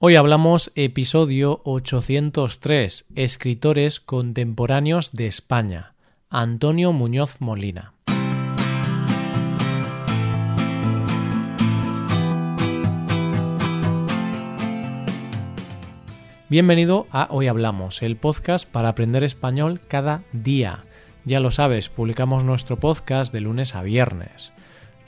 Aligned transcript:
Hoy 0.00 0.14
hablamos 0.14 0.70
episodio 0.76 1.60
803, 1.64 3.06
escritores 3.16 3.98
contemporáneos 3.98 5.10
de 5.10 5.26
España. 5.26 5.94
Antonio 6.30 6.92
Muñoz 6.92 7.40
Molina. 7.40 7.94
Bienvenido 16.48 17.06
a 17.10 17.26
Hoy 17.32 17.48
Hablamos, 17.48 18.00
el 18.02 18.16
podcast 18.16 18.70
para 18.70 18.90
aprender 18.90 19.24
español 19.24 19.80
cada 19.88 20.22
día. 20.30 20.82
Ya 21.24 21.40
lo 21.40 21.50
sabes, 21.50 21.88
publicamos 21.88 22.44
nuestro 22.44 22.76
podcast 22.76 23.32
de 23.32 23.40
lunes 23.40 23.74
a 23.74 23.82
viernes. 23.82 24.52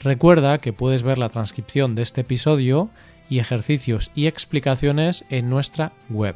Recuerda 0.03 0.57
que 0.57 0.73
puedes 0.73 1.03
ver 1.03 1.19
la 1.19 1.29
transcripción 1.29 1.93
de 1.93 2.01
este 2.01 2.21
episodio 2.21 2.89
y 3.29 3.37
ejercicios 3.37 4.09
y 4.15 4.25
explicaciones 4.25 5.25
en 5.29 5.49
nuestra 5.49 5.91
web. 6.09 6.35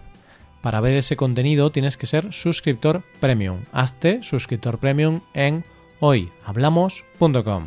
Para 0.61 0.81
ver 0.81 0.93
ese 0.97 1.17
contenido 1.17 1.71
tienes 1.71 1.97
que 1.97 2.05
ser 2.05 2.31
suscriptor 2.31 3.01
premium. 3.19 3.61
Hazte 3.71 4.21
suscriptor 4.21 4.77
premium 4.77 5.21
en 5.33 5.63
hoyhablamos.com. 5.99 7.63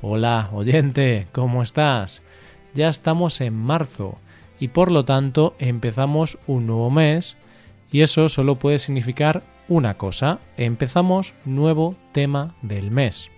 Hola, 0.00 0.48
oyente, 0.52 1.26
¿cómo 1.32 1.62
estás? 1.62 2.22
Ya 2.74 2.88
estamos 2.88 3.40
en 3.40 3.54
marzo 3.54 4.18
y 4.60 4.68
por 4.68 4.92
lo 4.92 5.04
tanto 5.04 5.56
empezamos 5.58 6.38
un 6.46 6.68
nuevo 6.68 6.90
mes 6.90 7.36
y 7.90 8.02
eso 8.02 8.28
solo 8.28 8.56
puede 8.56 8.78
significar 8.78 9.42
una 9.68 9.94
cosa, 9.94 10.38
empezamos 10.56 11.34
nuevo 11.44 11.96
tema 12.12 12.54
del 12.62 12.92
mes. 12.92 13.31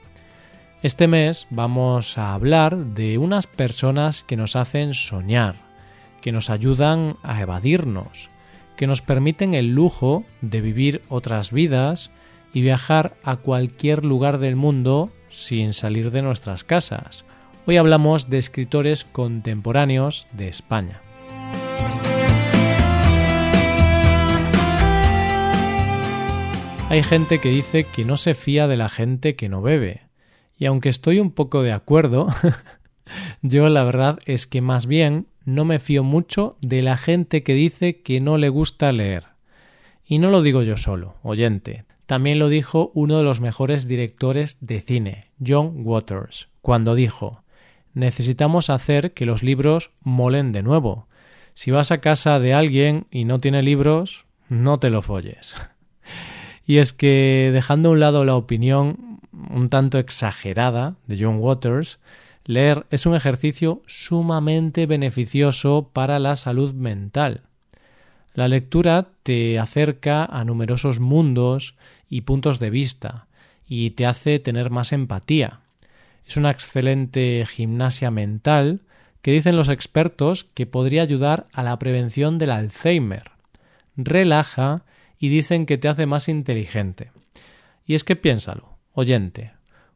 Este 0.84 1.06
mes 1.08 1.46
vamos 1.48 2.18
a 2.18 2.34
hablar 2.34 2.76
de 2.76 3.16
unas 3.16 3.46
personas 3.46 4.22
que 4.22 4.36
nos 4.36 4.54
hacen 4.54 4.92
soñar, 4.92 5.54
que 6.20 6.30
nos 6.30 6.50
ayudan 6.50 7.16
a 7.22 7.40
evadirnos, 7.40 8.28
que 8.76 8.86
nos 8.86 9.00
permiten 9.00 9.54
el 9.54 9.74
lujo 9.74 10.26
de 10.42 10.60
vivir 10.60 11.00
otras 11.08 11.52
vidas 11.52 12.10
y 12.52 12.60
viajar 12.60 13.16
a 13.22 13.36
cualquier 13.36 14.04
lugar 14.04 14.36
del 14.36 14.56
mundo 14.56 15.10
sin 15.30 15.72
salir 15.72 16.10
de 16.10 16.20
nuestras 16.20 16.64
casas. 16.64 17.24
Hoy 17.64 17.78
hablamos 17.78 18.28
de 18.28 18.36
escritores 18.36 19.06
contemporáneos 19.06 20.26
de 20.32 20.48
España. 20.48 21.00
Hay 26.90 27.02
gente 27.02 27.38
que 27.38 27.48
dice 27.48 27.84
que 27.84 28.04
no 28.04 28.18
se 28.18 28.34
fía 28.34 28.68
de 28.68 28.76
la 28.76 28.90
gente 28.90 29.34
que 29.34 29.48
no 29.48 29.62
bebe, 29.62 30.04
y 30.58 30.66
aunque 30.66 30.88
estoy 30.88 31.18
un 31.20 31.30
poco 31.30 31.62
de 31.62 31.72
acuerdo, 31.72 32.28
yo 33.42 33.68
la 33.68 33.84
verdad 33.84 34.18
es 34.26 34.46
que 34.46 34.60
más 34.60 34.86
bien 34.86 35.26
no 35.44 35.64
me 35.64 35.78
fío 35.78 36.02
mucho 36.04 36.56
de 36.60 36.82
la 36.82 36.96
gente 36.96 37.42
que 37.42 37.54
dice 37.54 38.00
que 38.00 38.20
no 38.20 38.38
le 38.38 38.48
gusta 38.48 38.92
leer. 38.92 39.24
Y 40.06 40.18
no 40.18 40.30
lo 40.30 40.42
digo 40.42 40.62
yo 40.62 40.76
solo, 40.76 41.16
oyente. 41.22 41.84
También 42.06 42.38
lo 42.38 42.48
dijo 42.48 42.90
uno 42.94 43.16
de 43.18 43.24
los 43.24 43.40
mejores 43.40 43.88
directores 43.88 44.58
de 44.60 44.80
cine, 44.80 45.30
John 45.44 45.72
Waters, 45.84 46.48
cuando 46.60 46.94
dijo 46.94 47.42
Necesitamos 47.94 48.70
hacer 48.70 49.12
que 49.12 49.24
los 49.24 49.42
libros 49.42 49.92
molen 50.02 50.52
de 50.52 50.62
nuevo. 50.62 51.06
Si 51.54 51.70
vas 51.70 51.92
a 51.92 51.98
casa 51.98 52.38
de 52.40 52.52
alguien 52.52 53.06
y 53.10 53.24
no 53.24 53.38
tiene 53.38 53.62
libros, 53.62 54.26
no 54.48 54.78
te 54.78 54.90
lo 54.90 55.00
folles. 55.00 55.54
y 56.66 56.78
es 56.78 56.92
que, 56.92 57.50
dejando 57.52 57.88
a 57.88 57.92
un 57.92 58.00
lado 58.00 58.24
la 58.24 58.34
opinión, 58.34 59.20
un 59.50 59.68
tanto 59.68 59.98
exagerada 59.98 60.96
de 61.06 61.16
John 61.18 61.38
Waters, 61.38 61.98
leer 62.44 62.86
es 62.90 63.06
un 63.06 63.14
ejercicio 63.14 63.82
sumamente 63.86 64.86
beneficioso 64.86 65.90
para 65.92 66.18
la 66.18 66.36
salud 66.36 66.72
mental. 66.72 67.42
La 68.34 68.48
lectura 68.48 69.08
te 69.22 69.58
acerca 69.58 70.24
a 70.24 70.44
numerosos 70.44 71.00
mundos 71.00 71.76
y 72.08 72.22
puntos 72.22 72.58
de 72.58 72.70
vista 72.70 73.26
y 73.66 73.90
te 73.90 74.06
hace 74.06 74.38
tener 74.38 74.70
más 74.70 74.92
empatía. 74.92 75.60
Es 76.26 76.36
una 76.36 76.50
excelente 76.50 77.44
gimnasia 77.46 78.10
mental 78.10 78.80
que 79.22 79.30
dicen 79.30 79.56
los 79.56 79.68
expertos 79.68 80.44
que 80.52 80.66
podría 80.66 81.02
ayudar 81.02 81.46
a 81.52 81.62
la 81.62 81.78
prevención 81.78 82.38
del 82.38 82.50
Alzheimer. 82.50 83.30
Relaja 83.96 84.82
y 85.18 85.28
dicen 85.28 85.64
que 85.64 85.78
te 85.78 85.88
hace 85.88 86.06
más 86.06 86.28
inteligente. 86.28 87.10
Y 87.86 87.94
es 87.94 88.04
que 88.04 88.16
piénsalo, 88.16 88.73
Oyente, 88.96 89.50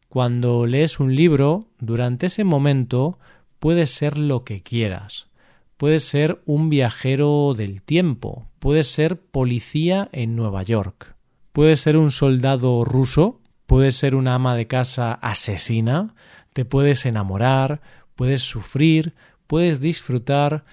cuando 0.09 0.67
lees 0.67 0.99
un 0.99 1.15
libro, 1.15 1.61
durante 1.79 2.27
ese 2.27 2.43
momento 2.43 3.17
puedes 3.61 3.91
ser 3.91 4.19
lo 4.19 4.43
que 4.43 4.65
quieras. 4.65 5.29
Puedes 5.77 6.03
ser 6.03 6.43
un 6.47 6.69
viajero 6.69 7.55
del 7.57 7.81
tiempo, 7.81 8.49
puedes 8.59 8.89
ser 8.89 9.21
policía 9.21 10.09
en 10.11 10.35
Nueva 10.35 10.65
York, 10.65 11.15
puedes 11.53 11.79
ser 11.79 11.97
un 11.97 12.11
soldado 12.11 12.85
ruso, 12.85 13.41
puedes 13.67 13.95
ser 13.95 14.17
una 14.17 14.35
ama 14.35 14.57
de 14.57 14.67
casa 14.67 15.13
asesina, 15.13 16.17
te 16.53 16.65
puedes 16.65 17.07
enamorar, 17.07 17.81
puedes 18.17 18.43
sufrir, 18.43 19.15
puedes 19.47 19.79
disfrutar, 19.79 20.65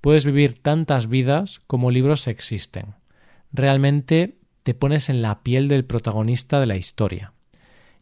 puedes 0.00 0.24
vivir 0.24 0.62
tantas 0.62 1.08
vidas 1.08 1.60
como 1.66 1.90
libros 1.90 2.28
existen. 2.28 2.94
Realmente 3.50 4.38
te 4.62 4.74
pones 4.74 5.08
en 5.08 5.22
la 5.22 5.42
piel 5.42 5.66
del 5.66 5.84
protagonista 5.84 6.60
de 6.60 6.66
la 6.66 6.76
historia. 6.76 7.32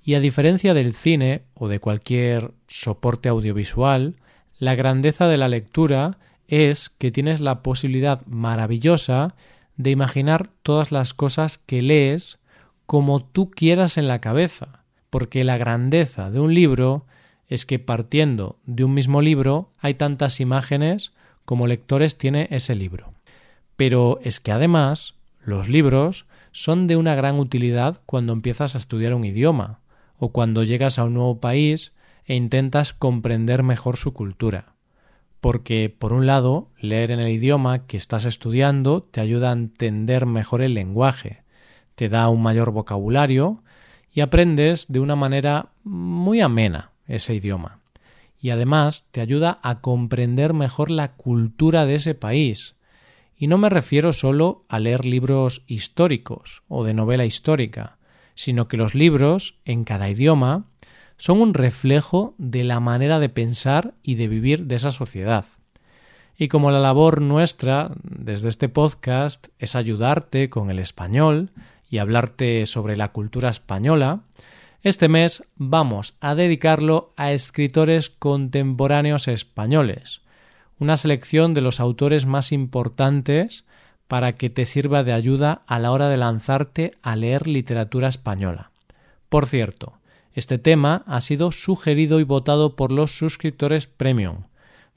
Y 0.07 0.15
a 0.15 0.21
diferencia 0.21 0.73
del 0.73 0.95
cine 0.95 1.43
o 1.55 1.67
de 1.67 1.81
cualquier 1.81 2.53
soporte 2.69 3.29
audiovisual, 3.29 4.15
la 4.57 4.77
grandeza 4.77 5.27
de 5.27 5.37
la 5.37 5.49
lectura 5.49 6.19
es 6.47 6.91
que 6.91 7.11
tienes 7.11 7.41
la 7.41 7.61
posibilidad 7.65 8.25
maravillosa 8.25 9.35
de 9.77 9.91
imaginar 9.91 10.49
todas 10.63 10.93
las 10.93 11.13
cosas 11.13 11.59
que 11.59 11.83
lees 11.83 12.39
como 12.87 13.25
tú 13.25 13.51
quieras 13.51 13.99
en 13.99 14.07
la 14.07 14.21
cabeza, 14.21 14.85
porque 15.11 15.43
la 15.43 15.59
grandeza 15.59 16.31
de 16.31 16.39
un 16.39 16.55
libro 16.55 17.05
es 17.49 17.67
que 17.67 17.81
partiendo 17.81 18.61
de 18.65 18.85
un 18.85 18.95
mismo 18.95 19.21
libro 19.21 19.73
hay 19.81 19.95
tantas 19.95 20.39
imágenes 20.39 21.15
como 21.45 21.67
lectores 21.67 22.17
tiene 22.17 22.47
ese 22.53 22.77
libro. 22.77 23.13
Pero 23.77 24.21
es 24.23 24.39
que 24.39 24.53
además 24.53 25.15
los 25.41 25.69
libros 25.69 26.27
son 26.53 26.87
de 26.87 26.95
una 26.95 27.17
gran 27.17 27.41
utilidad 27.41 28.01
cuando 28.07 28.33
empiezas 28.33 28.77
a 28.77 28.79
estudiar 28.79 29.13
un 29.13 29.25
idioma, 29.25 29.81
o 30.19 30.31
cuando 30.31 30.63
llegas 30.63 30.99
a 30.99 31.05
un 31.05 31.15
nuevo 31.15 31.41
país 31.41 31.95
e 32.25 32.35
intentas 32.35 32.93
comprender 32.93 33.63
mejor 33.63 33.97
su 33.97 34.13
cultura. 34.13 34.75
Porque, 35.41 35.95
por 35.97 36.13
un 36.13 36.27
lado, 36.27 36.71
leer 36.81 37.11
en 37.11 37.21
el 37.21 37.29
idioma 37.29 37.87
que 37.87 37.97
estás 37.97 38.25
estudiando 38.25 39.03
te 39.03 39.21
ayuda 39.21 39.51
a 39.51 39.55
entender 39.55 40.27
mejor 40.27 40.63
el 40.63 40.75
lenguaje, 40.75 41.43
te 41.95 42.09
da 42.09 42.29
un 42.29 42.43
mayor 42.43 42.73
vocabulario 42.73 43.63
y 44.13 44.21
aprendes 44.21 44.87
de 44.89 45.01
una 45.01 45.17
manera 45.17 45.71
muy 45.85 46.41
amena 46.41 46.93
ese 47.07 47.35
idioma. 47.35 47.81
Y 48.41 48.51
además 48.51 49.09
te 49.13 49.21
ayuda 49.21 49.59
a 49.63 49.81
comprender 49.81 50.53
mejor 50.53 50.91
la 50.91 51.13
cultura 51.13 51.87
de 51.87 51.97
ese 51.97 52.15
país. 52.15 52.77
Y 53.37 53.47
no 53.47 53.59
me 53.59 53.69
refiero 53.69 54.13
solo 54.13 54.65
a 54.69 54.79
leer 54.79 55.05
libros 55.05 55.63
históricos 55.67 56.63
o 56.69 56.85
de 56.85 56.95
novela 56.95 57.25
histórica, 57.25 57.99
sino 58.37 58.69
que 58.69 58.77
los 58.77 58.95
libros, 58.95 59.57
en 59.65 59.83
cada 59.83 60.09
idioma, 60.09 60.67
son 61.17 61.41
un 61.41 61.55
reflejo 61.55 62.35
de 62.39 62.63
la 62.63 62.79
manera 62.79 63.19
de 63.19 63.29
pensar 63.29 63.95
y 64.03 64.15
de 64.15 64.29
vivir 64.29 64.67
de 64.67 64.77
esa 64.77 64.93
sociedad. 64.93 65.47
Y 66.39 66.49
como 66.49 66.71
la 66.71 66.79
labor 66.79 67.23
nuestra 67.23 67.91
desde 68.03 68.51
este 68.51 68.69
podcast 68.69 69.49
es 69.59 69.75
ayudarte 69.75 70.51
con 70.51 70.71
el 70.71 70.79
español 70.79 71.51
y 71.91 71.99
hablarte 71.99 72.67
sobre 72.67 72.97
la 72.97 73.13
cultura 73.13 73.49
española, 73.49 74.21
este 74.83 75.09
mes 75.09 75.43
vamos 75.57 76.15
a 76.21 76.35
dedicarlo 76.35 77.15
a 77.17 77.33
escritores 77.33 78.11
contemporáneos 78.11 79.29
españoles, 79.29 80.21
una 80.79 80.99
selección 80.99 81.55
de 81.55 81.63
los 81.63 81.81
autores 81.81 82.27
más 82.27 82.53
importantes 82.53 83.65
para 84.09 84.35
que 84.35 84.51
te 84.51 84.67
sirva 84.67 85.03
de 85.03 85.13
ayuda 85.13 85.63
a 85.67 85.79
la 85.79 85.93
hora 85.93 86.09
de 86.09 86.17
lanzarte 86.17 86.93
a 87.03 87.17
leer 87.17 87.47
literatura 87.47 88.09
española. 88.09 88.71
Por 89.29 89.47
cierto, 89.47 89.95
este 90.33 90.59
tema 90.59 91.03
ha 91.07 91.21
sido 91.21 91.51
sugerido 91.51 92.21
y 92.21 92.25
votado 92.25 92.77
por 92.77 92.93
los 92.93 93.17
suscriptores 93.17 93.87
premium, 93.87 94.45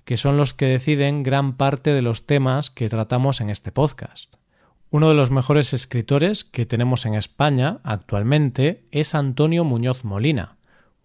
que 0.06 0.17
son 0.17 0.38
los 0.38 0.53
que 0.53 0.65
deciden 0.65 1.23
gran 1.23 1.56
parte 1.56 1.94
de 1.94 2.01
los 2.01 2.25
temas 2.25 2.69
que 2.69 2.89
tratamos 2.89 3.41
en 3.41 3.50
este 3.50 3.71
podcast. 3.71 4.35
Uno 4.91 5.09
de 5.09 5.15
los 5.15 5.29
mejores 5.29 5.73
escritores 5.73 6.44
que 6.44 6.65
tenemos 6.65 7.05
en 7.05 7.13
España 7.13 7.79
actualmente 7.83 8.83
es 8.91 9.13
Antonio 9.13 9.63
Muñoz 9.63 10.03
Molina, 10.03 10.57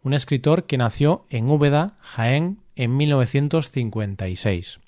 un 0.02 0.14
escritor 0.14 0.64
que 0.64 0.78
nació 0.78 1.26
en 1.30 1.50
Úbeda, 1.50 1.96
Jaén, 2.00 2.58
en 2.76 2.96
1956. 2.96 4.80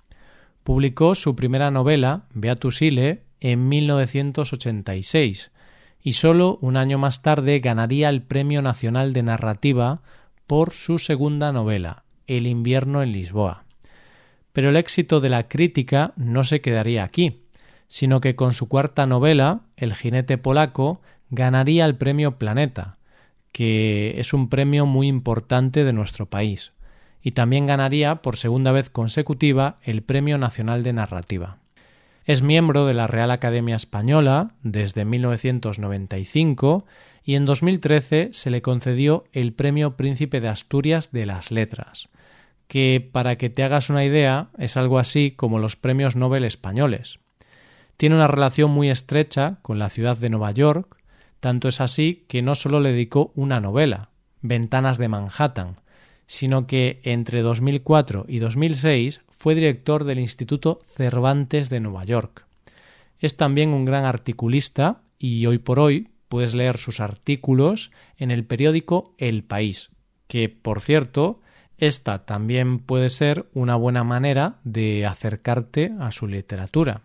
Publicó 0.66 1.14
su 1.14 1.36
primera 1.36 1.70
novela, 1.70 2.24
Beatus 2.34 2.82
Ile, 2.82 3.22
en 3.38 3.68
1986 3.68 5.52
y 6.02 6.14
solo 6.14 6.58
un 6.60 6.76
año 6.76 6.98
más 6.98 7.22
tarde 7.22 7.60
ganaría 7.60 8.08
el 8.08 8.22
Premio 8.22 8.62
Nacional 8.62 9.12
de 9.12 9.22
Narrativa 9.22 10.02
por 10.48 10.72
su 10.72 10.98
segunda 10.98 11.52
novela, 11.52 12.02
El 12.26 12.48
invierno 12.48 13.04
en 13.04 13.12
Lisboa. 13.12 13.62
Pero 14.52 14.70
el 14.70 14.76
éxito 14.76 15.20
de 15.20 15.28
la 15.28 15.46
crítica 15.46 16.14
no 16.16 16.42
se 16.42 16.60
quedaría 16.60 17.04
aquí, 17.04 17.44
sino 17.86 18.20
que 18.20 18.34
con 18.34 18.52
su 18.52 18.69
cuarta 18.69 19.06
novela, 19.06 19.60
El 19.76 19.94
jinete 19.94 20.36
polaco, 20.36 21.00
ganaría 21.30 21.84
el 21.84 21.94
premio 21.94 22.38
Planeta, 22.38 22.94
que 23.52 24.19
es 24.19 24.32
un 24.32 24.48
premio 24.48 24.84
muy 24.84 25.06
importante 25.06 25.84
de 25.84 25.92
nuestro 25.92 26.26
país, 26.26 26.72
y 27.26 27.32
también 27.32 27.67
ganaría 27.67 28.23
por 28.23 28.37
segunda 28.37 28.70
vez 28.70 28.88
consecutiva 28.88 29.75
el 29.82 30.05
Premio 30.05 30.38
Nacional 30.38 30.84
de 30.84 30.93
Narrativa. 30.93 31.58
Es 32.25 32.40
miembro 32.40 32.87
de 32.87 32.94
la 32.94 33.08
Real 33.08 33.32
Academia 33.32 33.75
Española 33.75 34.52
desde 34.62 35.05
1995 35.05 36.87
y 37.25 37.34
en 37.34 37.44
2013 37.44 38.28
se 38.31 38.50
le 38.50 38.62
concedió 38.62 39.25
el 39.32 39.55
Premio 39.55 39.96
Príncipe 39.96 40.40
de 40.40 40.46
Asturias 40.46 41.11
de 41.11 41.26
las 41.26 41.50
Letras, 41.50 42.11
que, 42.69 43.11
para 43.11 43.34
que 43.34 43.50
te 43.50 43.64
hagas 43.64 43.90
una 43.90 44.05
idea, 44.05 44.50
es 44.56 44.76
algo 44.76 45.00
así 45.00 45.32
como 45.32 45.58
los 45.58 45.75
premios 45.75 46.14
Nobel 46.14 46.44
españoles. 46.44 47.19
Tiene 47.96 48.14
una 48.14 48.29
relación 48.29 48.70
muy 48.70 48.88
estrecha 48.88 49.58
con 49.62 49.81
la 49.81 49.88
ciudad 49.88 50.17
de 50.17 50.31
Nueva 50.31 50.52
York, 50.52 51.02
tanto 51.40 51.67
es 51.67 51.81
así 51.81 52.25
que 52.29 52.43
no 52.43 52.55
solo 52.55 52.79
le 52.79 52.93
dedicó 52.93 53.32
una 53.34 53.58
novela, 53.58 54.11
Ventanas 54.43 54.96
de 54.96 55.08
Manhattan, 55.08 55.79
sino 56.26 56.67
que 56.67 57.00
entre 57.05 57.43
2004 57.43 58.26
y 58.28 58.38
2006 58.38 59.23
fue 59.31 59.55
director 59.55 60.05
del 60.05 60.19
Instituto 60.19 60.81
Cervantes 60.87 61.70
de 61.70 61.81
Nueva 61.81 62.05
York. 62.05 62.46
Es 63.19 63.37
también 63.37 63.70
un 63.70 63.84
gran 63.84 64.05
articulista 64.05 65.02
y 65.19 65.46
hoy 65.46 65.58
por 65.58 65.81
hoy 65.81 66.08
puedes 66.28 66.55
leer 66.55 66.76
sus 66.76 67.00
artículos 67.00 67.90
en 68.17 68.31
el 68.31 68.44
periódico 68.44 69.14
El 69.19 69.44
País, 69.44 69.90
que, 70.26 70.49
por 70.49 70.81
cierto, 70.81 71.40
esta 71.78 72.25
también 72.25 72.79
puede 72.79 73.11
ser 73.11 73.46
una 73.52 73.76
buena 73.76 74.02
manera 74.02 74.56
de 74.64 75.06
acercarte 75.06 75.93
a 76.00 76.11
su 76.11 76.26
literatura. 76.26 77.02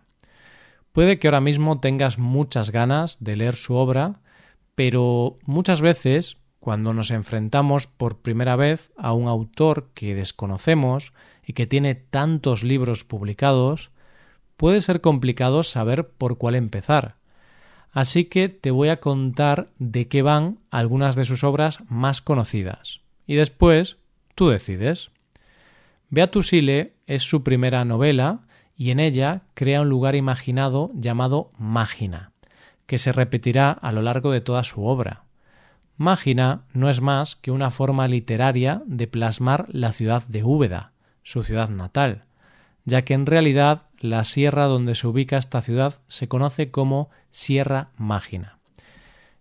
Puede 0.92 1.18
que 1.18 1.28
ahora 1.28 1.40
mismo 1.40 1.80
tengas 1.80 2.18
muchas 2.18 2.70
ganas 2.70 3.16
de 3.20 3.36
leer 3.36 3.56
su 3.56 3.74
obra, 3.74 4.20
pero 4.74 5.38
muchas 5.44 5.80
veces, 5.80 6.38
cuando 6.62 6.94
nos 6.94 7.10
enfrentamos 7.10 7.88
por 7.88 8.18
primera 8.18 8.54
vez 8.54 8.92
a 8.96 9.14
un 9.14 9.26
autor 9.26 9.88
que 9.94 10.14
desconocemos 10.14 11.12
y 11.44 11.54
que 11.54 11.66
tiene 11.66 11.96
tantos 11.96 12.62
libros 12.62 13.02
publicados, 13.02 13.90
puede 14.56 14.80
ser 14.80 15.00
complicado 15.00 15.64
saber 15.64 16.10
por 16.10 16.38
cuál 16.38 16.54
empezar. 16.54 17.16
Así 17.90 18.26
que 18.26 18.48
te 18.48 18.70
voy 18.70 18.90
a 18.90 19.00
contar 19.00 19.70
de 19.80 20.06
qué 20.06 20.22
van 20.22 20.60
algunas 20.70 21.16
de 21.16 21.24
sus 21.24 21.42
obras 21.42 21.80
más 21.88 22.20
conocidas. 22.20 23.00
Y 23.26 23.34
después 23.34 23.96
tú 24.36 24.48
decides. 24.48 25.10
Beatus 26.10 26.52
Ile 26.52 26.92
es 27.08 27.22
su 27.22 27.42
primera 27.42 27.84
novela 27.84 28.42
y 28.76 28.92
en 28.92 29.00
ella 29.00 29.42
crea 29.54 29.80
un 29.80 29.88
lugar 29.88 30.14
imaginado 30.14 30.92
llamado 30.94 31.50
Mágina, 31.58 32.30
que 32.86 32.98
se 32.98 33.10
repetirá 33.10 33.72
a 33.72 33.90
lo 33.90 34.02
largo 34.02 34.30
de 34.30 34.40
toda 34.40 34.62
su 34.62 34.86
obra. 34.86 35.21
Mágina 35.96 36.62
no 36.72 36.88
es 36.88 37.00
más 37.00 37.36
que 37.36 37.50
una 37.50 37.70
forma 37.70 38.08
literaria 38.08 38.82
de 38.86 39.06
plasmar 39.06 39.66
la 39.70 39.92
ciudad 39.92 40.26
de 40.26 40.42
Úbeda, 40.44 40.92
su 41.22 41.42
ciudad 41.42 41.68
natal, 41.68 42.24
ya 42.84 43.02
que 43.02 43.14
en 43.14 43.26
realidad 43.26 43.82
la 44.00 44.24
sierra 44.24 44.66
donde 44.66 44.94
se 44.94 45.06
ubica 45.06 45.36
esta 45.36 45.62
ciudad 45.62 46.00
se 46.08 46.28
conoce 46.28 46.70
como 46.70 47.10
Sierra 47.30 47.90
Mágina. 47.96 48.58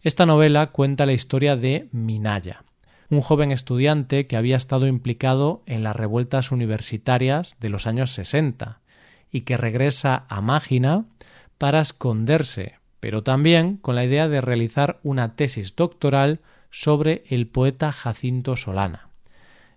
Esta 0.03 0.25
novela 0.25 0.67
cuenta 0.67 1.05
la 1.05 1.13
historia 1.13 1.55
de 1.55 1.87
Minaya, 1.91 2.63
un 3.09 3.21
joven 3.21 3.51
estudiante 3.51 4.27
que 4.27 4.37
había 4.37 4.55
estado 4.55 4.87
implicado 4.87 5.63
en 5.65 5.83
las 5.83 5.95
revueltas 5.95 6.51
universitarias 6.51 7.55
de 7.59 7.69
los 7.69 7.87
años 7.87 8.11
60 8.11 8.79
y 9.31 9.41
que 9.41 9.57
regresa 9.57 10.25
a 10.29 10.41
Mágina 10.41 11.05
para 11.57 11.79
esconderse, 11.81 12.80
pero 13.01 13.23
también 13.23 13.77
con 13.77 13.95
la 13.95 14.05
idea 14.05 14.29
de 14.29 14.39
realizar 14.39 14.99
una 15.03 15.35
tesis 15.35 15.75
doctoral 15.75 16.39
sobre 16.69 17.23
el 17.27 17.47
poeta 17.47 17.91
Jacinto 17.91 18.55
Solana. 18.55 19.09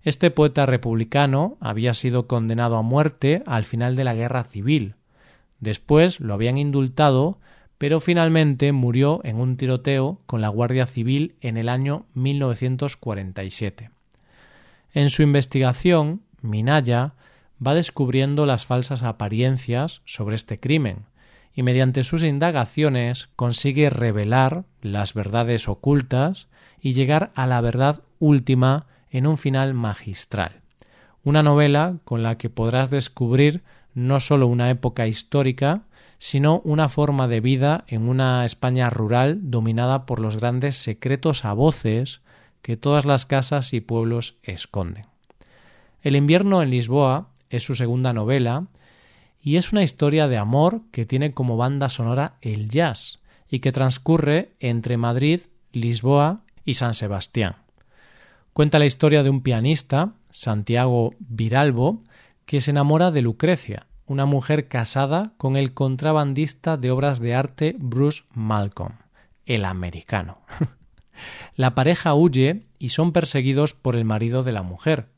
Este 0.03 0.31
poeta 0.31 0.67
republicano 0.67 1.56
había 1.59 1.94
sido 1.94 2.29
condenado 2.29 2.76
a 2.76 2.82
muerte 2.82 3.43
al 3.47 3.65
final 3.65 3.97
de 3.97 4.05
la 4.05 4.15
guerra 4.15 4.44
civil. 4.44 4.94
Después 5.59 6.21
lo 6.21 6.35
habían 6.35 6.59
indultado, 6.59 7.38
pero 7.79 7.99
finalmente 7.99 8.73
murió 8.73 9.23
en 9.25 9.41
un 9.41 9.56
tiroteo 9.56 10.21
con 10.26 10.43
la 10.43 10.49
Guardia 10.49 10.87
Civil 10.87 11.35
en 11.41 11.56
el 11.56 11.71
año 11.71 12.05
1947. 12.12 13.91
En 14.93 15.09
su 15.09 15.23
investigación, 15.23 16.21
Minaya 16.43 17.15
va 17.67 17.73
descubriendo 17.73 18.44
las 18.44 18.67
falsas 18.67 19.03
apariencias 19.03 20.03
sobre 20.05 20.37
este 20.37 20.61
crimen 20.61 21.06
y 21.55 21.62
mediante 21.62 22.03
sus 22.03 22.25
indagaciones 22.25 23.29
consigue 23.37 23.89
revelar 23.89 24.65
las 24.83 25.15
verdades 25.15 25.69
ocultas 25.69 26.49
y 26.81 26.93
llegar 26.93 27.31
a 27.35 27.47
la 27.47 27.61
verdad 27.61 28.03
última 28.19 28.87
en 29.11 29.27
un 29.27 29.39
final 29.39 29.73
magistral. 29.73 30.61
Una 31.23 31.43
novela 31.43 31.97
con 32.05 32.23
la 32.23 32.37
que 32.37 32.51
podrás 32.51 32.91
descubrir 32.91 33.62
no 33.95 34.19
solo 34.19 34.49
una 34.49 34.69
época 34.69 35.06
histórica, 35.06 35.83
sino 36.19 36.61
una 36.65 36.89
forma 36.89 37.29
de 37.29 37.41
vida 37.41 37.85
en 37.87 38.09
una 38.09 38.45
España 38.45 38.91
rural 38.91 39.39
dominada 39.50 40.07
por 40.07 40.21
los 40.21 40.37
grandes 40.37 40.77
secretos 40.77 41.45
a 41.45 41.53
voces 41.53 42.23
que 42.62 42.77
todas 42.77 43.05
las 43.05 43.27
casas 43.27 43.73
y 43.73 43.81
pueblos 43.81 44.37
esconden. 44.43 45.07
El 46.03 46.17
invierno 46.17 46.62
en 46.62 46.71
Lisboa 46.71 47.29
es 47.50 47.62
su 47.62 47.75
segunda 47.75 48.12
novela 48.12 48.67
y 49.44 49.58
es 49.58 49.73
una 49.73 49.82
historia 49.82 50.26
de 50.26 50.38
amor 50.38 50.81
que 50.91 51.05
tiene 51.05 51.35
como 51.35 51.58
banda 51.58 51.91
sonora 51.91 52.38
el 52.41 52.70
jazz 52.70 53.20
y 53.46 53.58
que 53.58 53.73
transcurre 53.73 54.55
entre 54.58 54.96
Madrid, 54.96 55.43
Lisboa 55.70 56.41
y 56.64 56.75
San 56.75 56.94
Sebastián. 56.94 57.56
Cuenta 58.55 58.79
la 58.79 58.87
historia 58.87 59.23
de 59.23 59.29
un 59.29 59.43
pianista, 59.43 60.14
Santiago 60.31 61.14
Viralbo, 61.19 62.00
que 62.46 62.62
se 62.62 62.70
enamora 62.70 63.11
de 63.11 63.20
Lucrecia, 63.20 63.87
una 64.06 64.25
mujer 64.25 64.67
casada 64.67 65.35
con 65.37 65.56
el 65.56 65.75
contrabandista 65.75 66.79
de 66.79 66.90
obras 66.90 67.20
de 67.20 67.35
arte 67.35 67.76
Bruce 67.79 68.23
Malcolm, 68.32 68.94
el 69.44 69.67
americano. 69.67 70.38
la 71.55 71.75
pareja 71.75 72.14
huye 72.14 72.62
y 72.79 72.88
son 72.88 73.12
perseguidos 73.12 73.75
por 73.75 73.94
el 73.94 74.06
marido 74.06 74.43
de 74.43 74.52
la 74.52 74.62
mujer. 74.62 75.08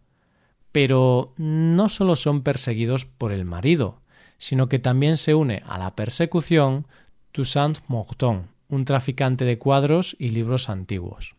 Pero 0.72 1.32
no 1.36 1.88
solo 1.88 2.16
son 2.16 2.42
perseguidos 2.42 3.04
por 3.04 3.30
el 3.30 3.44
marido, 3.44 4.00
sino 4.38 4.68
que 4.68 4.78
también 4.78 5.16
se 5.16 5.34
une 5.34 5.62
a 5.66 5.78
la 5.78 5.94
persecución 5.94 6.86
Toussaint 7.32 7.78
Morton, 7.88 8.48
un 8.68 8.84
traficante 8.84 9.44
de 9.44 9.58
cuadros 9.58 10.16
y 10.18 10.30
libros 10.30 10.68
antiguos. 10.68 11.36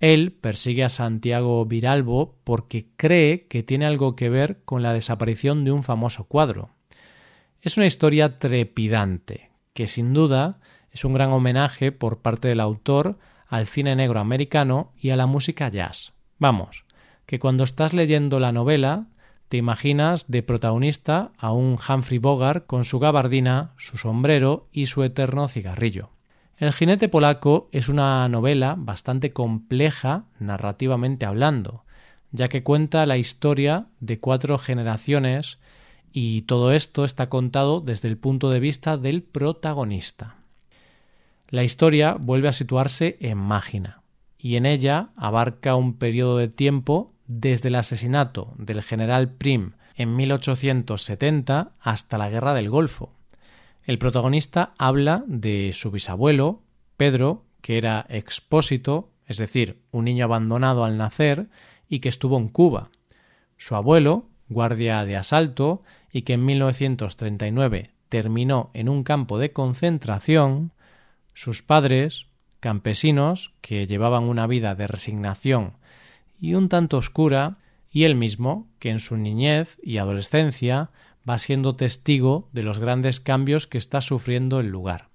Él 0.00 0.32
persigue 0.32 0.84
a 0.84 0.88
Santiago 0.88 1.64
Viralbo 1.64 2.34
porque 2.44 2.86
cree 2.96 3.46
que 3.46 3.62
tiene 3.62 3.86
algo 3.86 4.14
que 4.14 4.28
ver 4.28 4.60
con 4.64 4.82
la 4.82 4.92
desaparición 4.92 5.64
de 5.64 5.72
un 5.72 5.82
famoso 5.82 6.24
cuadro. 6.24 6.70
Es 7.62 7.76
una 7.76 7.86
historia 7.86 8.38
trepidante, 8.38 9.50
que 9.72 9.86
sin 9.86 10.12
duda 10.12 10.60
es 10.90 11.04
un 11.04 11.14
gran 11.14 11.30
homenaje 11.32 11.92
por 11.92 12.18
parte 12.18 12.48
del 12.48 12.60
autor 12.60 13.18
al 13.48 13.66
cine 13.66 13.96
negro 13.96 14.20
americano 14.20 14.92
y 14.96 15.10
a 15.10 15.16
la 15.16 15.26
música 15.26 15.68
jazz. 15.68 16.12
Vamos, 16.38 16.84
que 17.24 17.38
cuando 17.38 17.64
estás 17.64 17.92
leyendo 17.92 18.38
la 18.38 18.52
novela 18.52 19.06
te 19.48 19.56
imaginas 19.56 20.26
de 20.28 20.42
protagonista 20.42 21.30
a 21.38 21.52
un 21.52 21.76
Humphrey 21.76 22.18
Bogart 22.18 22.66
con 22.66 22.84
su 22.84 22.98
gabardina, 22.98 23.72
su 23.76 23.96
sombrero 23.96 24.66
y 24.72 24.86
su 24.86 25.02
eterno 25.02 25.46
cigarrillo. 25.48 26.10
El 26.58 26.72
jinete 26.72 27.08
polaco 27.08 27.68
es 27.70 27.88
una 27.88 28.28
novela 28.28 28.74
bastante 28.78 29.32
compleja 29.32 30.24
narrativamente 30.38 31.26
hablando, 31.26 31.84
ya 32.32 32.48
que 32.48 32.62
cuenta 32.62 33.06
la 33.06 33.18
historia 33.18 33.86
de 34.00 34.18
cuatro 34.18 34.58
generaciones 34.58 35.58
y 36.12 36.42
todo 36.42 36.72
esto 36.72 37.04
está 37.04 37.28
contado 37.28 37.80
desde 37.80 38.08
el 38.08 38.16
punto 38.16 38.50
de 38.50 38.60
vista 38.60 38.96
del 38.96 39.22
protagonista. 39.22 40.36
La 41.48 41.62
historia 41.62 42.16
vuelve 42.18 42.48
a 42.48 42.52
situarse 42.52 43.16
en 43.20 43.38
Mágina 43.38 44.02
y 44.38 44.56
en 44.56 44.66
ella 44.66 45.10
abarca 45.16 45.76
un 45.76 45.94
periodo 45.98 46.38
de 46.38 46.48
tiempo 46.48 47.12
desde 47.26 47.68
el 47.68 47.74
asesinato 47.74 48.54
del 48.58 48.82
general 48.82 49.32
Prim 49.32 49.72
en 49.94 50.14
1870 50.14 51.72
hasta 51.80 52.18
la 52.18 52.30
Guerra 52.30 52.54
del 52.54 52.70
Golfo, 52.70 53.16
el 53.86 53.98
protagonista 53.98 54.74
habla 54.78 55.22
de 55.28 55.70
su 55.72 55.92
bisabuelo, 55.92 56.60
Pedro, 56.96 57.44
que 57.60 57.78
era 57.78 58.04
expósito, 58.08 59.10
es 59.26 59.36
decir, 59.36 59.80
un 59.92 60.06
niño 60.06 60.24
abandonado 60.24 60.84
al 60.84 60.98
nacer 60.98 61.46
y 61.88 62.00
que 62.00 62.08
estuvo 62.08 62.36
en 62.36 62.48
Cuba. 62.48 62.90
Su 63.56 63.76
abuelo, 63.76 64.26
guardia 64.48 65.04
de 65.04 65.16
asalto, 65.16 65.82
y 66.10 66.22
que 66.22 66.32
en 66.32 66.44
1939 66.44 67.92
terminó 68.08 68.70
en 68.74 68.88
un 68.88 69.04
campo 69.04 69.38
de 69.38 69.52
concentración, 69.52 70.72
sus 71.32 71.62
padres, 71.62 72.25
campesinos, 72.60 73.52
que 73.60 73.86
llevaban 73.86 74.24
una 74.24 74.46
vida 74.46 74.74
de 74.74 74.86
resignación 74.86 75.74
y 76.38 76.54
un 76.54 76.68
tanto 76.68 76.98
oscura, 76.98 77.54
y 77.90 78.04
él 78.04 78.14
mismo, 78.14 78.66
que 78.78 78.90
en 78.90 78.98
su 78.98 79.16
niñez 79.16 79.78
y 79.82 79.98
adolescencia 79.98 80.90
va 81.28 81.38
siendo 81.38 81.74
testigo 81.74 82.48
de 82.52 82.62
los 82.62 82.78
grandes 82.78 83.20
cambios 83.20 83.66
que 83.66 83.78
está 83.78 84.00
sufriendo 84.00 84.60
el 84.60 84.68
lugar. 84.68 85.08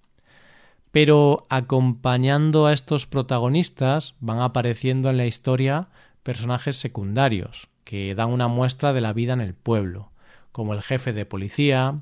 Pero 0.92 1.46
acompañando 1.50 2.66
a 2.66 2.74
estos 2.74 3.06
protagonistas 3.06 4.16
van 4.20 4.42
apareciendo 4.42 5.10
en 5.10 5.18
la 5.18 5.26
historia 5.26 5.90
personajes 6.24 6.76
secundarios 6.76 7.70
que 7.86 8.14
dan 8.16 8.32
una 8.32 8.48
muestra 8.48 8.94
de 8.94 9.02
la 9.02 9.14
vida 9.14 9.34
en 9.34 9.42
el 9.42 9.54
pueblo, 9.54 10.12
como 10.52 10.74
el 10.74 10.82
jefe 10.82 11.14
de 11.14 11.26
policía, 11.26 12.02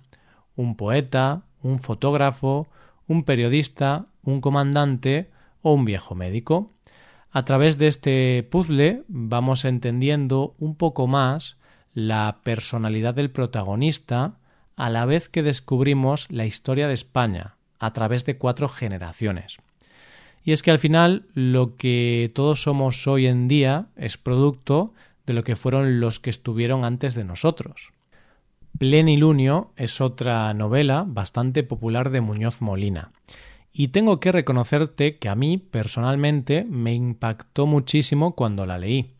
un 0.55 0.75
poeta, 0.75 1.43
un 1.61 1.79
fotógrafo, 1.79 2.67
un 3.09 3.23
periodista, 3.23 4.05
un 4.23 4.39
comandante 4.39 5.29
o 5.61 5.73
un 5.73 5.83
viejo 5.83 6.15
médico. 6.15 6.71
A 7.31 7.43
través 7.43 7.77
de 7.77 7.87
este 7.87 8.47
puzzle 8.49 9.03
vamos 9.07 9.65
entendiendo 9.65 10.55
un 10.59 10.75
poco 10.75 11.07
más 11.07 11.57
la 11.93 12.39
personalidad 12.43 13.15
del 13.15 13.31
protagonista 13.31 14.35
a 14.75 14.89
la 14.89 15.05
vez 15.05 15.27
que 15.27 15.43
descubrimos 15.43 16.27
la 16.29 16.45
historia 16.45 16.87
de 16.87 16.93
España 16.93 17.55
a 17.79 17.91
través 17.93 18.25
de 18.25 18.37
cuatro 18.37 18.69
generaciones. 18.69 19.57
Y 20.43 20.51
es 20.51 20.61
que 20.61 20.71
al 20.71 20.79
final 20.79 21.25
lo 21.33 21.75
que 21.75 22.31
todos 22.33 22.61
somos 22.61 23.07
hoy 23.07 23.25
en 23.25 23.47
día 23.47 23.87
es 23.95 24.17
producto 24.17 24.93
de 25.25 25.33
lo 25.33 25.43
que 25.43 25.55
fueron 25.55 25.99
los 25.99 26.19
que 26.19 26.29
estuvieron 26.29 26.85
antes 26.85 27.15
de 27.15 27.23
nosotros. 27.23 27.91
Plenilunio 28.79 29.73
es 29.75 29.99
otra 29.99 30.53
novela 30.53 31.03
bastante 31.05 31.63
popular 31.63 32.11
de 32.11 32.21
Muñoz 32.21 32.61
Molina. 32.61 33.11
Y 33.73 33.89
tengo 33.89 34.21
que 34.21 34.31
reconocerte 34.31 35.17
que 35.17 35.27
a 35.27 35.35
mí 35.35 35.57
personalmente 35.57 36.63
me 36.63 36.93
impactó 36.93 37.67
muchísimo 37.67 38.35
cuando 38.35 38.65
la 38.65 38.77
leí. 38.77 39.15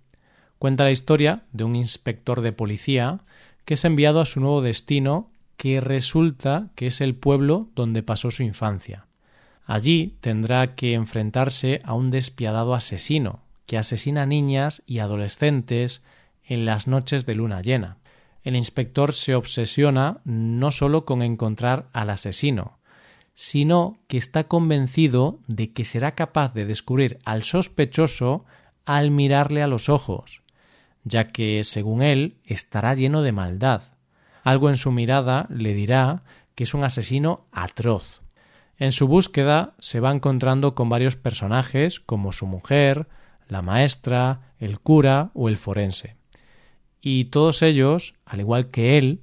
Cuenta 0.59 0.85
la 0.85 0.91
historia 0.91 1.43
de 1.51 1.65
un 1.65 1.75
inspector 1.75 2.39
de 2.39 2.53
policía 2.53 3.19
que 3.65 3.73
es 3.73 3.83
enviado 3.83 4.21
a 4.21 4.25
su 4.25 4.39
nuevo 4.39 4.61
destino 4.61 5.29
que 5.57 5.81
resulta 5.81 6.69
que 6.75 6.87
es 6.87 7.01
el 7.01 7.15
pueblo 7.15 7.67
donde 7.75 8.01
pasó 8.01 8.31
su 8.31 8.43
infancia. 8.43 9.07
Allí 9.65 10.15
tendrá 10.21 10.75
que 10.75 10.93
enfrentarse 10.93 11.81
a 11.83 11.95
un 11.95 12.11
despiadado 12.11 12.75
asesino 12.75 13.41
que 13.65 13.77
asesina 13.77 14.25
niñas 14.25 14.83
y 14.87 14.99
adolescentes 14.99 16.01
en 16.45 16.63
las 16.63 16.87
noches 16.87 17.25
de 17.25 17.35
luna 17.35 17.61
llena. 17.61 17.97
El 18.43 18.55
inspector 18.55 19.13
se 19.13 19.35
obsesiona 19.35 20.21
no 20.23 20.71
solo 20.71 21.05
con 21.05 21.21
encontrar 21.21 21.87
al 21.93 22.09
asesino, 22.09 22.79
sino 23.35 23.97
que 24.07 24.17
está 24.17 24.45
convencido 24.45 25.39
de 25.47 25.71
que 25.71 25.83
será 25.83 26.15
capaz 26.15 26.53
de 26.53 26.65
descubrir 26.65 27.19
al 27.25 27.43
sospechoso 27.43 28.45
al 28.85 29.11
mirarle 29.11 29.61
a 29.61 29.67
los 29.67 29.87
ojos, 29.87 30.41
ya 31.03 31.29
que, 31.29 31.63
según 31.63 32.01
él, 32.01 32.37
estará 32.43 32.95
lleno 32.95 33.21
de 33.21 33.31
maldad. 33.31 33.83
Algo 34.43 34.69
en 34.69 34.77
su 34.77 34.91
mirada 34.91 35.45
le 35.49 35.73
dirá 35.73 36.23
que 36.55 36.63
es 36.63 36.73
un 36.73 36.83
asesino 36.83 37.45
atroz. 37.51 38.21
En 38.77 38.91
su 38.91 39.07
búsqueda 39.07 39.73
se 39.79 39.99
va 39.99 40.11
encontrando 40.11 40.75
con 40.75 40.89
varios 40.89 41.15
personajes 41.15 41.99
como 41.99 42.31
su 42.31 42.47
mujer, 42.47 43.07
la 43.47 43.61
maestra, 43.61 44.53
el 44.59 44.79
cura 44.79 45.31
o 45.33 45.49
el 45.49 45.57
forense. 45.57 46.18
Y 47.01 47.25
todos 47.25 47.61
ellos, 47.61 48.15
al 48.25 48.39
igual 48.39 48.69
que 48.69 48.97
él, 48.97 49.21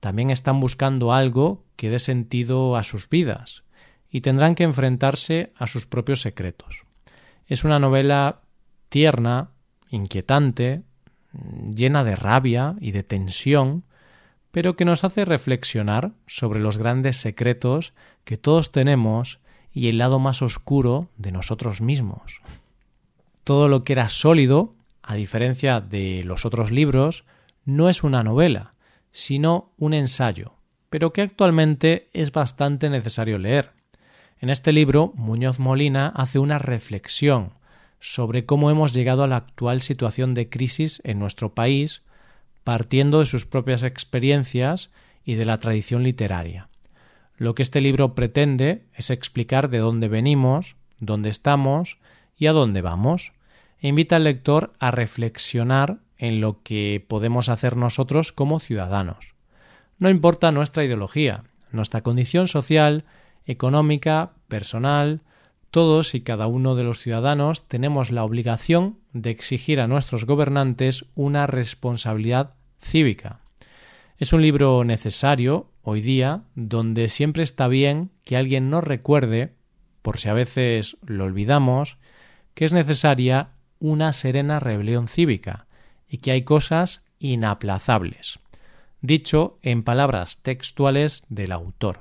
también 0.00 0.30
están 0.30 0.60
buscando 0.60 1.12
algo 1.12 1.64
que 1.76 1.90
dé 1.90 1.98
sentido 1.98 2.76
a 2.76 2.84
sus 2.84 3.08
vidas 3.08 3.64
y 4.10 4.20
tendrán 4.22 4.54
que 4.54 4.64
enfrentarse 4.64 5.52
a 5.56 5.66
sus 5.66 5.86
propios 5.86 6.20
secretos. 6.20 6.82
Es 7.46 7.64
una 7.64 7.78
novela 7.78 8.40
tierna, 8.88 9.50
inquietante, 9.90 10.82
llena 11.74 12.04
de 12.04 12.16
rabia 12.16 12.76
y 12.80 12.92
de 12.92 13.02
tensión, 13.02 13.84
pero 14.50 14.76
que 14.76 14.84
nos 14.84 15.04
hace 15.04 15.24
reflexionar 15.24 16.12
sobre 16.26 16.60
los 16.60 16.78
grandes 16.78 17.16
secretos 17.16 17.92
que 18.24 18.36
todos 18.36 18.72
tenemos 18.72 19.40
y 19.72 19.88
el 19.88 19.98
lado 19.98 20.18
más 20.18 20.42
oscuro 20.42 21.08
de 21.16 21.32
nosotros 21.32 21.80
mismos. 21.80 22.40
Todo 23.44 23.68
lo 23.68 23.84
que 23.84 23.92
era 23.92 24.08
sólido, 24.08 24.74
a 25.08 25.14
diferencia 25.14 25.80
de 25.80 26.22
los 26.22 26.44
otros 26.44 26.70
libros, 26.70 27.24
no 27.64 27.88
es 27.88 28.02
una 28.02 28.22
novela, 28.22 28.74
sino 29.10 29.72
un 29.78 29.94
ensayo, 29.94 30.52
pero 30.90 31.14
que 31.14 31.22
actualmente 31.22 32.10
es 32.12 32.30
bastante 32.30 32.90
necesario 32.90 33.38
leer. 33.38 33.70
En 34.38 34.50
este 34.50 34.70
libro, 34.70 35.14
Muñoz 35.14 35.58
Molina 35.58 36.12
hace 36.14 36.38
una 36.38 36.58
reflexión 36.58 37.54
sobre 37.98 38.44
cómo 38.44 38.70
hemos 38.70 38.92
llegado 38.92 39.24
a 39.24 39.28
la 39.28 39.36
actual 39.36 39.80
situación 39.80 40.34
de 40.34 40.50
crisis 40.50 41.00
en 41.04 41.18
nuestro 41.18 41.54
país, 41.54 42.02
partiendo 42.62 43.20
de 43.20 43.26
sus 43.26 43.46
propias 43.46 43.84
experiencias 43.84 44.90
y 45.24 45.36
de 45.36 45.46
la 45.46 45.58
tradición 45.58 46.02
literaria. 46.02 46.68
Lo 47.38 47.54
que 47.54 47.62
este 47.62 47.80
libro 47.80 48.14
pretende 48.14 48.84
es 48.92 49.08
explicar 49.08 49.70
de 49.70 49.78
dónde 49.78 50.08
venimos, 50.08 50.76
dónde 51.00 51.30
estamos 51.30 51.96
y 52.36 52.46
a 52.46 52.52
dónde 52.52 52.82
vamos, 52.82 53.32
invita 53.80 54.16
al 54.16 54.24
lector 54.24 54.72
a 54.78 54.90
reflexionar 54.90 55.98
en 56.16 56.40
lo 56.40 56.62
que 56.62 57.04
podemos 57.06 57.48
hacer 57.48 57.76
nosotros 57.76 58.32
como 58.32 58.60
ciudadanos. 58.60 59.34
No 59.98 60.10
importa 60.10 60.52
nuestra 60.52 60.84
ideología, 60.84 61.44
nuestra 61.70 62.02
condición 62.02 62.46
social, 62.46 63.04
económica, 63.46 64.32
personal, 64.48 65.22
todos 65.70 66.14
y 66.14 66.22
cada 66.22 66.46
uno 66.46 66.74
de 66.74 66.84
los 66.84 66.98
ciudadanos 66.98 67.68
tenemos 67.68 68.10
la 68.10 68.24
obligación 68.24 68.98
de 69.12 69.30
exigir 69.30 69.80
a 69.80 69.86
nuestros 69.86 70.24
gobernantes 70.24 71.04
una 71.14 71.46
responsabilidad 71.46 72.54
cívica. 72.80 73.40
Es 74.16 74.32
un 74.32 74.42
libro 74.42 74.82
necesario 74.84 75.70
hoy 75.82 76.00
día 76.00 76.42
donde 76.54 77.08
siempre 77.08 77.42
está 77.42 77.68
bien 77.68 78.10
que 78.24 78.36
alguien 78.36 78.70
nos 78.70 78.82
recuerde, 78.82 79.54
por 80.02 80.18
si 80.18 80.28
a 80.28 80.32
veces 80.32 80.96
lo 81.04 81.24
olvidamos, 81.24 81.98
que 82.54 82.64
es 82.64 82.72
necesaria 82.72 83.50
una 83.80 84.12
serena 84.12 84.60
rebelión 84.60 85.08
cívica 85.08 85.66
y 86.08 86.18
que 86.18 86.30
hay 86.30 86.42
cosas 86.42 87.02
inaplazables. 87.18 88.38
Dicho 89.00 89.58
en 89.62 89.82
palabras 89.82 90.42
textuales 90.42 91.24
del 91.28 91.52
autor. 91.52 92.00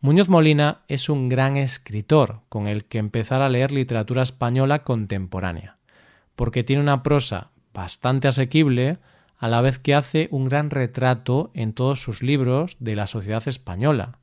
Muñoz 0.00 0.28
Molina 0.28 0.80
es 0.88 1.08
un 1.08 1.28
gran 1.28 1.56
escritor 1.56 2.40
con 2.48 2.66
el 2.66 2.84
que 2.84 2.98
empezar 2.98 3.40
a 3.40 3.48
leer 3.48 3.70
literatura 3.72 4.22
española 4.22 4.82
contemporánea, 4.82 5.76
porque 6.34 6.64
tiene 6.64 6.82
una 6.82 7.02
prosa 7.02 7.50
bastante 7.72 8.28
asequible, 8.28 8.98
a 9.38 9.48
la 9.48 9.60
vez 9.60 9.80
que 9.80 9.94
hace 9.94 10.28
un 10.30 10.44
gran 10.44 10.70
retrato 10.70 11.50
en 11.54 11.72
todos 11.72 12.00
sus 12.00 12.22
libros 12.22 12.76
de 12.78 12.94
la 12.94 13.08
sociedad 13.08 13.42
española. 13.48 14.18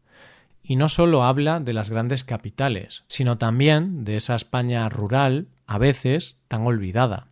Y 0.64 0.78
no 0.78 0.88
solo 0.88 1.24
habla 1.24 1.60
de 1.60 1.74
las 1.74 1.90
grandes 1.90 2.24
capitales, 2.24 3.04
sino 3.08 3.38
también 3.38 4.06
de 4.06 4.16
esa 4.16 4.36
España 4.36 4.88
rural, 4.88 5.48
a 5.70 5.78
veces 5.78 6.42
tan 6.48 6.66
olvidada. 6.66 7.28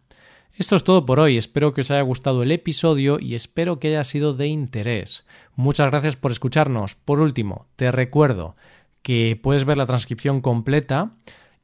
Esto 0.56 0.76
es 0.76 0.84
todo 0.84 1.08
por 1.08 1.20
hoy, 1.20 1.38
espero 1.38 1.74
que 1.74 1.82
os 1.82 1.92
haya 1.92 2.02
gustado 2.02 2.44
el 2.44 2.52
episodio 2.52 3.20
y 3.20 3.34
espero 3.34 3.80
que 3.80 3.88
haya 3.90 4.04
sido 4.04 4.34
de 4.34 4.46
interés. 4.48 5.26
Muchas 5.56 5.90
gracias 5.90 6.16
por 6.16 6.32
escucharnos. 6.32 6.94
Por 6.94 7.20
último, 7.20 7.66
te 7.76 7.92
recuerdo 7.92 8.56
que 9.02 9.40
puedes 9.42 9.66
ver 9.66 9.78
la 9.78 9.88
transcripción 9.88 10.42
completa 10.42 11.14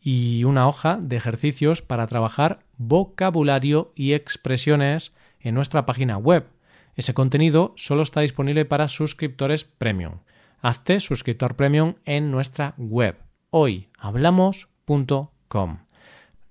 y 0.01 0.45
una 0.45 0.67
hoja 0.67 0.97
de 0.99 1.15
ejercicios 1.15 1.83
para 1.83 2.07
trabajar 2.07 2.65
vocabulario 2.77 3.91
y 3.95 4.13
expresiones 4.13 5.13
en 5.39 5.53
nuestra 5.53 5.85
página 5.85 6.17
web. 6.17 6.47
Ese 6.95 7.13
contenido 7.13 7.73
solo 7.77 8.01
está 8.01 8.21
disponible 8.21 8.65
para 8.65 8.87
suscriptores 8.87 9.63
premium. 9.63 10.21
Hazte 10.61 10.99
suscriptor 10.99 11.55
premium 11.55 11.93
en 12.05 12.31
nuestra 12.31 12.73
web 12.77 13.17
hoyhablamos.com. 13.51 15.77